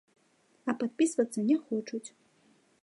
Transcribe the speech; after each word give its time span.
А 0.71 0.75
падпісвацца 0.79 1.39
не 1.51 1.57
хочуць. 1.69 2.05